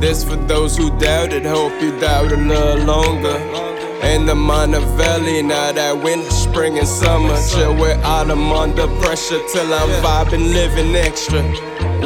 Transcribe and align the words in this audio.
This 0.00 0.24
for 0.24 0.36
those 0.36 0.76
who 0.76 0.90
doubted, 0.98 1.46
hope 1.46 1.80
you 1.80 1.98
doubt 1.98 2.32
a 2.32 2.36
little 2.36 2.84
longer. 2.84 3.38
In 4.02 4.26
the 4.26 4.34
minor 4.34 4.80
valley, 4.80 5.42
now 5.42 5.72
that 5.72 5.96
winter, 6.02 6.30
spring, 6.30 6.78
and 6.78 6.86
summer. 6.86 7.36
Chill 7.48 7.74
with 7.74 8.02
autumn 8.04 8.52
under 8.52 8.86
pressure 9.00 9.40
till 9.52 9.72
I'm 9.72 9.88
vibing, 10.02 10.52
living 10.52 10.94
extra. 10.94 11.42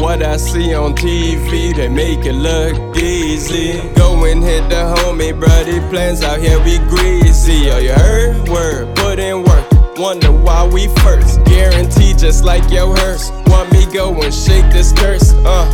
What 0.01 0.23
I 0.23 0.37
see 0.37 0.75
on 0.75 0.95
TV, 0.95 1.75
they 1.75 1.89
make 1.89 2.25
it 2.25 2.35
look 2.35 2.97
easy. 2.97 3.81
Go 3.95 4.25
and 4.25 4.45
hit 4.45 4.69
the 4.69 4.95
homie, 4.97 5.39
buddy. 5.39 5.81
Plans 5.91 6.23
out 6.23 6.39
here, 6.39 6.59
we 6.61 6.79
greasy. 6.79 7.71
Oh, 7.71 7.79
you 7.79 7.93
heard? 7.93 8.49
Word, 8.49 8.95
put 8.97 9.19
in 9.19 9.43
work. 9.43 9.67
Wonder 9.99 10.31
why 10.31 10.65
we 10.65 10.87
first. 11.03 11.43
Guarantee 11.45 12.15
just 12.15 12.45
like 12.45 12.71
your 12.71 12.97
hearse. 12.97 13.33
Want 13.49 13.73
me 13.73 13.85
go 13.93 14.15
and 14.23 14.33
shake 14.33 14.71
this 14.71 14.93
curse? 14.93 15.33
Uh, 15.45 15.67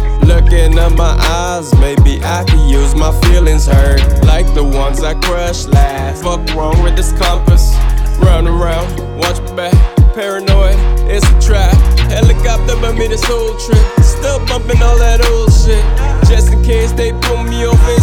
looking 0.55 0.79
at 0.79 0.93
my 0.97 1.17
eyes, 1.21 1.73
maybe 1.79 2.23
I 2.23 2.45
could 2.45 2.61
use 2.61 2.95
my 2.95 3.13
feelings 3.23 3.67
hurt. 3.67 4.01
Like 4.25 4.47
the 4.55 4.65
ones 4.65 5.03
I 5.03 5.15
crushed 5.15 5.69
last. 5.69 6.23
Fuck 6.23 6.55
wrong 6.55 6.83
with 6.83 6.97
this 6.97 7.13
compass. 7.13 7.75
Run 8.19 8.47
around, 8.47 9.19
watch 9.19 9.41
my 9.41 9.57
back. 9.57 9.97
Paranoid, 10.15 10.77
it's 11.11 11.27
a 11.27 11.41
trap. 11.41 11.75
Helicopter 12.11 12.77
by 12.81 12.93
me 12.93 13.09
this 13.09 13.25
whole 13.25 13.57
trip. 13.59 13.85
Still 14.05 14.39
bumping 14.47 14.81
all 14.83 14.99
that 14.99 15.25
old 15.29 15.53
shit. 15.53 15.85
Just 16.29 16.53
in 16.53 16.63
case 16.63 16.93
they 16.93 17.13
pull 17.13 17.43
me 17.43 17.67
over 17.67 17.95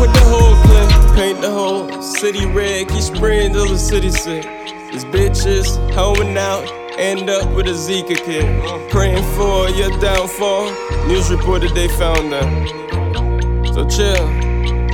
with 0.00 0.12
the 0.12 0.24
whole 0.26 0.56
clip. 0.66 1.16
Paint 1.16 1.40
the 1.40 1.50
whole 1.50 2.02
city 2.02 2.46
red. 2.46 2.88
Keep 2.88 3.02
spraying 3.02 3.52
till 3.52 3.68
the 3.68 3.78
city 3.78 4.10
sick. 4.10 4.44
These 4.90 5.04
bitches 5.04 5.66
hoeing 5.92 6.36
out, 6.36 6.66
end 6.98 7.28
up 7.28 7.54
with 7.54 7.66
a 7.66 7.72
Zika 7.72 8.16
kid. 8.16 8.90
Praying 8.90 9.22
for 9.34 9.68
your 9.70 9.90
downfall. 10.00 10.70
News 11.06 11.30
reported 11.30 11.72
they 11.74 11.88
found 11.88 12.32
them. 12.32 12.66
So 13.74 13.86
chill. 13.88 14.46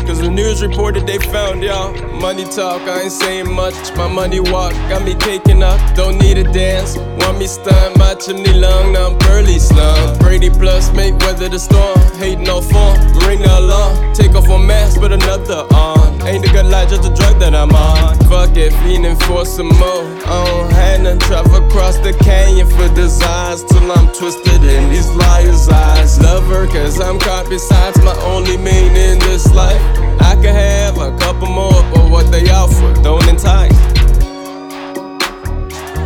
Cause 0.06 0.20
the 0.20 0.31
news 0.31 0.62
reported 0.62 1.06
they 1.06 1.19
found 1.19 1.62
y'all. 1.62 1.92
Money 2.20 2.44
talk, 2.44 2.83
I 2.83 3.03
ain't 3.03 3.12
saying 3.12 3.53
much. 3.53 3.75
My 3.97 4.09
money 4.09 4.41
walk, 4.41 4.72
got 4.91 5.05
me 5.05 5.14
caking 5.14 5.62
up. 5.62 5.78
Don't 5.94 6.19
need 6.19 6.39
a 6.39 6.44
dance. 6.53 6.97
Want 6.98 7.39
me 7.39 7.47
stunned 7.47 7.97
my 7.98 8.14
chimney 8.14 8.53
lung, 8.53 8.92
now 8.92 9.11
I'm 9.11 9.19
pearly 9.20 9.61
slum. 9.61 10.19
Brady 10.19 10.50
plus, 10.50 10.92
make 10.92 11.16
weather 11.20 11.48
the 11.48 11.59
storm. 11.59 11.98
Hating 12.19 12.44
no 12.44 12.61
form, 12.61 12.98
ring 13.27 13.42
the 13.42 13.59
alarm. 13.59 14.12
Take 14.12 14.34
off 14.34 14.48
one 14.48 14.66
mask, 14.66 14.98
put 14.98 15.12
another 15.12 15.64
on. 15.72 16.20
Ain't 16.27 16.44
a 16.44 16.50
good 16.50 16.66
life, 16.66 16.91
just 16.91 17.05
a 17.09 17.14
drug 17.14 17.39
that 17.39 17.55
I'm 17.55 17.70
on. 17.70 18.16
Fuck 18.28 18.56
it, 18.56 18.72
feeling 18.83 19.16
for 19.16 19.47
some 19.47 19.69
more. 19.69 20.05
I 20.27 20.44
don't 20.44 20.72
have 21.03 21.19
none. 21.19 21.19
Travel 21.19 21.67
across 21.67 21.98
the 21.98 22.12
canyon 22.25 22.67
for 22.67 22.89
desires 22.95 23.64
till 23.64 23.91
I'm 23.92 24.08
twisted 24.12 24.62
in 24.62 24.91
these 24.91 25.09
liars' 25.11 25.69
eyes. 25.69 26.20
Love 26.20 26.42
cause 26.70 27.00
I'm 27.00 27.19
caught 27.19 27.48
besides 27.48 27.98
my 28.03 28.17
only 28.22 28.56
meaning 28.56 28.97
in 28.97 29.19
this 29.20 29.53
life. 29.55 29.81
I 30.20 30.34
could 30.36 30.47
have 30.47 30.98
a 30.98 31.17
couple 31.19 31.48
more, 31.48 31.83
but 31.94 32.11
what 32.11 32.31
they 32.31 32.48
offer 32.50 32.92
don't 33.03 33.27
entice. 33.28 33.72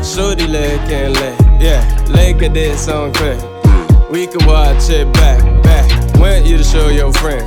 Shorty 0.07 0.47
leg 0.47 0.79
can 0.89 1.13
lay, 1.15 1.37
yeah, 1.61 1.83
leg 2.09 2.43
at 2.43 2.55
this 2.55 2.89
on 2.89 3.13
clear. 3.13 3.39
We 4.11 4.27
can 4.27 4.47
watch 4.47 4.89
it 4.89 5.13
back, 5.15 5.43
back. 5.63 6.19
Want 6.19 6.47
you 6.47 6.57
to 6.57 6.65
show 6.65 6.89
your 6.89 7.13
friend. 7.13 7.45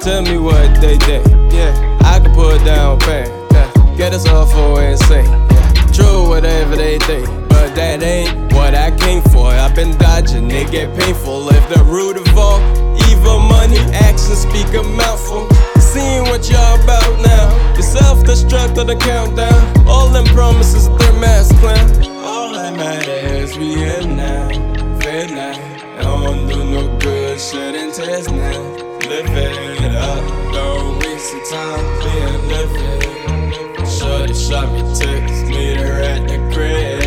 Tell 0.00 0.22
me 0.22 0.38
what 0.38 0.80
they 0.80 0.98
did, 0.98 1.26
yeah. 1.52 1.98
I 2.02 2.18
can 2.18 2.34
put 2.34 2.64
down 2.64 2.98
pain, 3.00 3.28
yeah. 3.52 3.70
Get 3.96 4.14
us 4.14 4.26
all 4.26 4.46
for 4.46 4.82
insane, 4.82 5.26
yeah. 5.26 5.72
True, 5.92 6.26
whatever 6.26 6.71
but 7.20 7.74
that 7.74 8.02
ain't 8.02 8.52
what 8.52 8.74
I 8.74 8.90
came 8.96 9.22
for. 9.22 9.48
I've 9.48 9.74
been 9.74 9.96
dodging, 9.98 10.50
it 10.50 10.70
get 10.70 10.96
painful. 10.98 11.48
If 11.50 11.68
the 11.68 11.82
root 11.84 12.16
of 12.16 12.26
all 12.36 12.60
evil, 13.10 13.38
money, 13.38 13.78
actions 13.92 14.38
speak 14.38 14.68
a 14.74 14.82
mouthful. 14.82 15.48
Seeing 15.80 16.24
what 16.24 16.48
y'all 16.48 16.80
about 16.82 17.20
now. 17.20 17.74
Your 17.74 17.82
self 17.82 18.24
destruct 18.24 18.78
on 18.78 18.86
the 18.86 18.96
countdown. 18.96 19.86
All 19.86 20.08
them 20.08 20.24
promises, 20.26 20.88
they're 20.88 21.20
mass 21.20 21.52
clown. 21.60 21.88
All 22.24 22.52
that 22.52 22.74
matters, 22.76 23.58
we 23.58 23.74
here 23.74 24.06
now. 24.06 24.48
Fair. 25.00 25.62
I 25.98 26.02
don't 26.02 26.48
do 26.48 26.64
no 26.64 26.98
good, 26.98 27.38
shouldn't 27.38 27.94
test 27.94 28.30
now. 28.30 28.60
Live 29.08 29.28
it 29.28 29.94
up, 29.94 30.52
don't 30.52 30.98
waste 30.98 31.32
your 31.32 31.44
time 31.50 31.84
being 32.02 32.48
living. 32.48 33.86
Shorty 33.86 34.34
shot 34.34 34.72
me 34.72 34.80
text, 34.98 35.46
meet 35.46 35.76
her 35.76 36.00
at 36.00 36.26
the 36.28 36.38
crib. 36.52 37.01